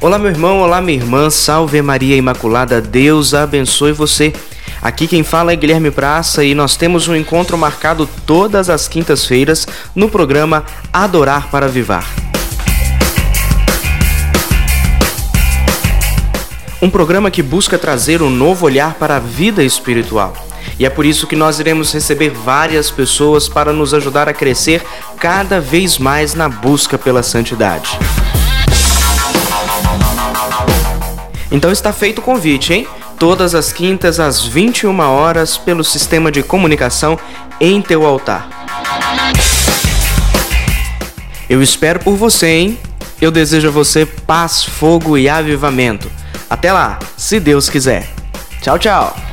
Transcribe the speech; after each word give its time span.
Olá, 0.00 0.16
meu 0.16 0.30
irmão, 0.30 0.60
olá, 0.60 0.80
minha 0.80 0.96
irmã, 0.96 1.28
salve 1.28 1.82
Maria 1.82 2.14
Imaculada, 2.14 2.80
Deus 2.80 3.34
abençoe 3.34 3.90
você. 3.90 4.32
Aqui 4.80 5.08
quem 5.08 5.24
fala 5.24 5.52
é 5.52 5.56
Guilherme 5.56 5.90
Praça 5.90 6.44
e 6.44 6.54
nós 6.54 6.76
temos 6.76 7.08
um 7.08 7.16
encontro 7.16 7.58
marcado 7.58 8.08
todas 8.24 8.70
as 8.70 8.86
quintas-feiras 8.86 9.66
no 9.96 10.08
programa 10.08 10.64
Adorar 10.92 11.50
para 11.50 11.66
Vivar. 11.66 12.06
Um 16.80 16.88
programa 16.88 17.28
que 17.28 17.42
busca 17.42 17.76
trazer 17.76 18.22
um 18.22 18.30
novo 18.30 18.66
olhar 18.66 18.94
para 18.94 19.16
a 19.16 19.20
vida 19.20 19.64
espiritual. 19.64 20.32
E 20.78 20.86
é 20.86 20.90
por 20.90 21.04
isso 21.04 21.26
que 21.26 21.34
nós 21.34 21.58
iremos 21.58 21.92
receber 21.92 22.30
várias 22.30 22.88
pessoas 22.88 23.48
para 23.48 23.72
nos 23.72 23.92
ajudar 23.92 24.28
a 24.28 24.32
crescer 24.32 24.80
cada 25.18 25.60
vez 25.60 25.98
mais 25.98 26.34
na 26.34 26.48
busca 26.48 26.96
pela 26.96 27.24
santidade. 27.24 27.98
Então 31.50 31.72
está 31.72 31.92
feito 31.92 32.18
o 32.18 32.22
convite, 32.22 32.72
hein? 32.72 32.86
Todas 33.18 33.54
as 33.54 33.72
quintas 33.72 34.20
às 34.20 34.44
21 34.44 35.00
horas 35.00 35.56
pelo 35.56 35.82
sistema 35.82 36.30
de 36.30 36.42
comunicação 36.42 37.18
em 37.60 37.80
teu 37.80 38.06
altar. 38.06 38.48
Eu 41.48 41.62
espero 41.62 41.98
por 42.00 42.16
você, 42.16 42.48
hein? 42.48 42.78
Eu 43.20 43.30
desejo 43.30 43.68
a 43.68 43.70
você 43.70 44.06
paz, 44.06 44.62
fogo 44.62 45.16
e 45.16 45.28
avivamento. 45.28 46.10
Até 46.48 46.72
lá, 46.72 46.98
se 47.16 47.40
Deus 47.40 47.68
quiser. 47.68 48.08
Tchau, 48.60 48.78
tchau. 48.78 49.27